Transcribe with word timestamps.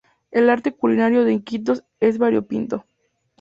El 0.31 0.49
arte 0.49 0.71
culinario 0.71 1.23
de 1.23 1.33
Iquitos 1.35 1.83
es 1.99 2.17
variopinto. 2.17 2.87